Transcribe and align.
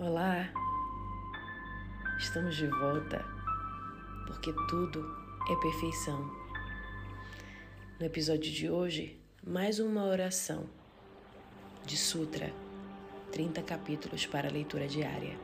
Olá, 0.00 0.48
estamos 2.20 2.54
de 2.54 2.68
volta 2.68 3.26
porque 4.28 4.52
tudo 4.68 5.04
é 5.50 5.56
perfeição. 5.56 6.30
No 7.98 8.06
episódio 8.06 8.52
de 8.52 8.70
hoje, 8.70 9.20
mais 9.44 9.80
uma 9.80 10.04
oração 10.04 10.66
de 11.84 11.96
Sutra, 11.96 12.52
30 13.32 13.60
capítulos 13.62 14.24
para 14.24 14.48
leitura 14.48 14.86
diária. 14.86 15.36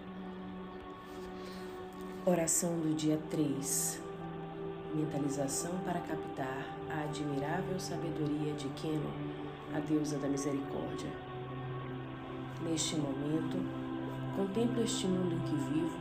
Oração 2.25 2.79
do 2.79 2.95
dia 2.95 3.19
3. 3.33 4.01
Mentalização 4.95 5.77
para 5.81 5.99
captar 5.99 6.79
a 6.89 7.03
admirável 7.03 7.81
sabedoria 7.81 8.53
de 8.53 8.69
Keno, 8.81 9.13
a 9.75 9.81
deusa 9.81 10.17
da 10.17 10.29
misericórdia. 10.29 11.11
Neste 12.63 12.95
momento, 12.95 13.84
Contemplo 14.37 14.83
este 14.83 15.07
mundo 15.07 15.37
em 15.37 15.39
que 15.39 15.55
vivo 15.55 15.97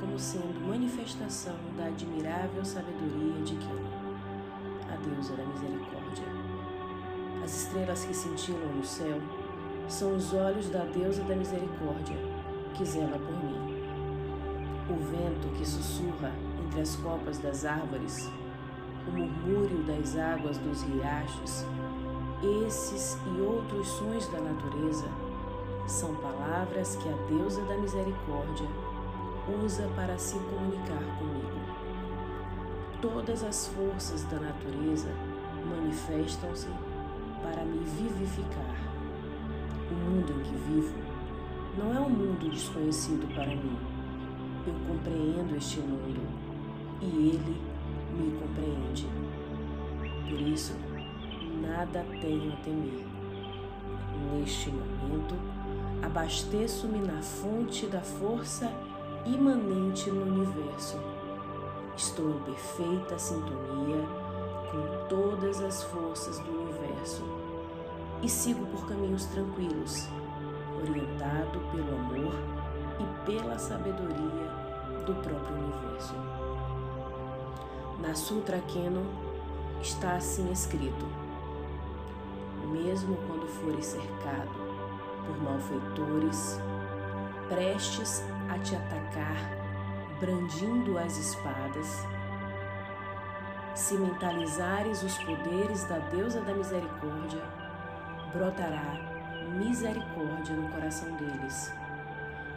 como 0.00 0.18
sendo 0.18 0.68
manifestação 0.68 1.54
da 1.76 1.84
admirável 1.86 2.64
sabedoria 2.64 3.40
de 3.44 3.54
quem? 3.54 3.78
A 4.92 4.96
deusa 4.96 5.36
da 5.36 5.44
misericórdia. 5.44 6.24
As 7.44 7.62
estrelas 7.62 8.04
que 8.04 8.12
cintilam 8.12 8.74
no 8.74 8.84
céu 8.84 9.20
são 9.88 10.16
os 10.16 10.34
olhos 10.34 10.68
da 10.68 10.84
deusa 10.84 11.22
da 11.22 11.36
misericórdia 11.36 12.16
que 12.74 12.84
zela 12.84 13.20
por 13.20 13.44
mim. 13.44 13.76
O 14.90 14.96
vento 14.96 15.56
que 15.56 15.64
sussurra 15.64 16.32
entre 16.64 16.80
as 16.80 16.96
copas 16.96 17.38
das 17.38 17.64
árvores, 17.64 18.28
o 19.06 19.12
murmúrio 19.12 19.84
das 19.84 20.16
águas 20.16 20.58
dos 20.58 20.82
riachos, 20.82 21.64
esses 22.66 23.16
e 23.26 23.40
outros 23.40 23.86
sons 23.86 24.26
da 24.26 24.40
natureza 24.40 25.06
são 25.86 26.14
palavras 26.16 26.96
que 26.96 27.08
a 27.08 27.12
deusa 27.28 27.62
da 27.62 27.76
misericórdia 27.78 28.66
usa 29.64 29.88
para 29.94 30.18
se 30.18 30.34
comunicar 30.34 31.02
comigo. 31.18 31.56
Todas 33.00 33.44
as 33.44 33.68
forças 33.68 34.24
da 34.24 34.40
natureza 34.40 35.08
manifestam-se 35.64 36.68
para 37.42 37.64
me 37.64 37.78
vivificar. 37.84 38.74
O 39.90 39.94
mundo 39.94 40.32
em 40.32 40.42
que 40.42 40.54
vivo 40.54 40.94
não 41.78 41.94
é 41.94 42.00
um 42.00 42.10
mundo 42.10 42.50
desconhecido 42.50 43.32
para 43.34 43.46
mim. 43.46 43.78
Eu 44.66 44.74
compreendo 44.88 45.56
este 45.56 45.78
mundo 45.78 46.26
e 47.00 47.06
ele 47.06 47.56
me 48.12 48.36
compreende. 48.40 49.06
Por 50.28 50.40
isso, 50.40 50.74
nada 51.60 52.04
tenho 52.20 52.52
a 52.52 52.56
temer. 52.56 53.06
Neste 54.32 54.70
momento, 54.70 55.36
abasteço-me 56.02 56.98
na 56.98 57.22
fonte 57.22 57.86
da 57.86 58.00
força 58.00 58.72
imanente 59.24 60.10
no 60.10 60.22
universo. 60.22 60.98
Estou 61.96 62.30
em 62.30 62.38
perfeita 62.40 63.18
sintonia 63.18 64.04
com 64.70 65.08
todas 65.08 65.60
as 65.60 65.82
forças 65.84 66.38
do 66.40 66.50
universo 66.50 67.24
e 68.22 68.28
sigo 68.28 68.66
por 68.66 68.86
caminhos 68.86 69.24
tranquilos, 69.26 70.08
orientado 70.80 71.60
pelo 71.72 71.94
amor 71.96 72.34
e 73.00 73.26
pela 73.26 73.58
sabedoria 73.58 74.50
do 75.06 75.14
próprio 75.14 75.56
universo. 75.56 76.14
Na 78.00 78.14
Sutra 78.14 78.58
Kenon 78.60 79.06
está 79.80 80.16
assim 80.16 80.50
escrito: 80.52 81.06
Mesmo 82.70 83.16
quando 83.26 83.46
fores 83.46 83.86
cercado 83.86 84.65
por 85.26 85.36
malfeitores, 85.42 86.60
prestes 87.48 88.24
a 88.48 88.58
te 88.58 88.74
atacar, 88.76 89.36
brandindo 90.20 90.98
as 90.98 91.16
espadas. 91.18 92.04
Se 93.74 93.94
mentalizares 93.94 95.02
os 95.02 95.18
poderes 95.18 95.84
da 95.84 95.98
deusa 95.98 96.40
da 96.40 96.54
misericórdia, 96.54 97.42
brotará 98.32 98.94
misericórdia 99.58 100.56
no 100.56 100.68
coração 100.70 101.14
deles. 101.16 101.72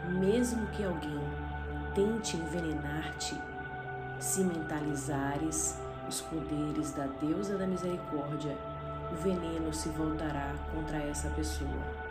Mesmo 0.08 0.66
que 0.68 0.82
alguém 0.82 1.20
tente 1.94 2.36
envenenar-te, 2.36 3.38
se 4.18 4.42
mentalizares 4.42 5.78
os 6.08 6.22
poderes 6.22 6.92
da 6.92 7.06
deusa 7.20 7.58
da 7.58 7.66
misericórdia, 7.66 8.56
o 9.12 9.16
veneno 9.16 9.72
se 9.72 9.88
voltará 9.90 10.54
contra 10.72 10.98
essa 10.98 11.28
pessoa 11.30 12.09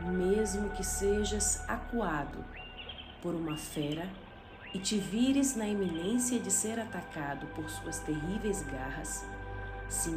mesmo 0.00 0.70
que 0.70 0.84
sejas 0.84 1.64
acuado 1.68 2.44
por 3.20 3.34
uma 3.34 3.56
fera 3.56 4.08
e 4.72 4.78
te 4.78 4.98
vires 4.98 5.56
na 5.56 5.66
iminência 5.66 6.38
de 6.38 6.50
ser 6.50 6.78
atacado 6.78 7.46
por 7.54 7.68
suas 7.68 7.98
terríveis 8.00 8.62
garras, 8.62 9.26
se, 9.88 10.10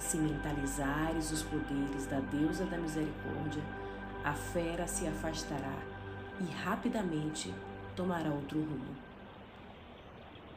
se 0.00 0.16
mentalizares 0.16 1.30
os 1.30 1.42
poderes 1.42 2.06
da 2.06 2.20
deusa 2.20 2.66
da 2.66 2.76
misericórdia, 2.76 3.62
a 4.24 4.32
fera 4.32 4.86
se 4.86 5.06
afastará 5.06 5.78
e 6.40 6.44
rapidamente 6.64 7.54
tomará 7.94 8.30
outro 8.30 8.58
rumo. 8.58 8.96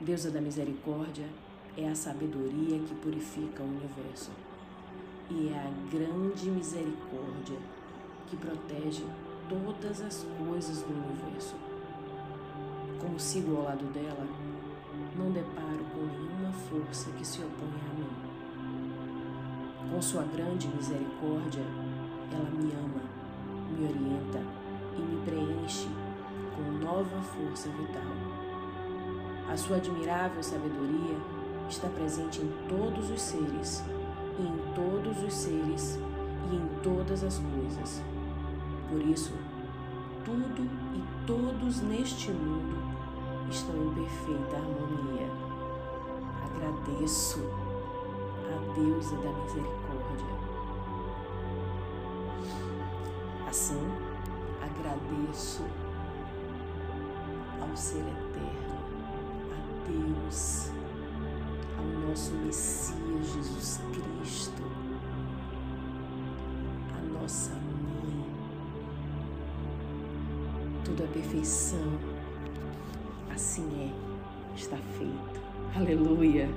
Deusa 0.02 0.32
da 0.32 0.42
misericórdia 0.42 1.28
é 1.78 1.88
a 1.88 1.96
sabedoria 1.96 2.80
que 2.80 2.96
purifica 2.96 3.62
o 3.62 3.68
universo 3.68 4.32
e 5.30 5.50
é 5.50 5.58
a 5.58 5.90
grande 5.92 6.50
misericórdia 6.50 7.58
que 8.28 8.36
protege 8.36 9.04
todas 9.50 10.02
as 10.02 10.26
coisas 10.38 10.82
do 10.82 10.94
universo. 10.94 11.56
Como 13.00 13.20
sigo 13.20 13.58
ao 13.58 13.64
lado 13.64 13.86
dela, 13.94 14.28
não 15.18 15.32
deparo 15.32 15.86
com 15.94 16.02
nenhuma 16.02 16.52
força 16.52 17.10
que 17.12 17.26
se 17.26 17.40
oponha 17.40 17.82
a 17.90 17.94
mim. 17.94 18.28
Com 19.92 20.02
sua 20.02 20.24
grande 20.24 20.68
misericórdia, 20.68 21.64
ela 22.32 22.50
me 22.52 22.72
ama, 22.74 23.02
me 23.72 23.86
orienta 23.86 24.42
e 24.98 25.02
me 25.02 25.22
preenche 25.24 25.88
com 26.56 26.72
nova 26.84 27.22
força 27.22 27.70
vital. 27.70 28.38
A 29.50 29.56
sua 29.56 29.78
admirável 29.78 30.44
sabedoria 30.44 31.18
está 31.70 31.88
presente 31.88 32.42
em 32.42 32.52
todos 32.68 33.10
os 33.10 33.22
seres 33.22 33.84
e 34.38 34.42
em 34.42 34.74
todos 34.74 35.24
os 35.24 35.34
seres 35.34 36.00
e 36.52 36.56
em 36.56 36.68
todas 36.84 37.24
as 37.24 37.40
coisas. 37.40 38.04
Por 38.90 39.02
isso, 39.02 39.34
tudo 40.24 40.64
e 40.96 41.26
todos 41.26 41.82
neste 41.82 42.32
mundo 42.32 42.78
estão 43.50 43.76
em 43.76 43.94
perfeita 43.94 44.56
harmonia. 44.56 45.30
Agradeço 46.46 47.40
a 48.46 48.74
deusa 48.80 49.16
da 49.18 49.30
misericórdia. 49.30 50.38
Assim, 53.48 53.82
agradeço 54.62 55.64
ao 57.62 57.76
Ser 57.76 58.00
Eterno, 58.00 58.78
a 59.52 59.88
Deus, 59.88 60.72
ao 61.78 62.08
nosso 62.08 62.34
Messias 62.36 63.34
Jesus 63.34 63.82
Cristo, 63.92 64.64
a 66.98 67.20
nossa 67.20 67.57
tudo 70.88 71.04
é 71.04 71.08
perfeição. 71.08 72.00
Assim 73.30 73.68
é, 73.92 74.56
está 74.56 74.78
feito. 74.98 75.42
Aleluia. 75.76 76.50